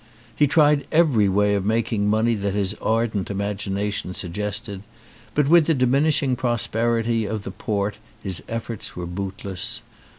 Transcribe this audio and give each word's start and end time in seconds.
He 0.35 0.47
tried 0.47 0.87
every 0.91 1.29
way 1.29 1.53
of 1.53 1.63
making 1.63 2.07
money 2.07 2.33
that 2.33 2.55
his 2.55 2.73
ardent 2.81 3.29
imagination 3.29 4.15
sug 4.15 4.33
gested, 4.33 4.81
but 5.35 5.47
with 5.47 5.67
the 5.67 5.75
diminishing 5.75 6.35
prosperity 6.35 7.25
of 7.25 7.43
the 7.43 7.51
port 7.51 7.99
his 8.23 8.41
efforts 8.49 8.95
were 8.95 9.05
bootless. 9.05 9.83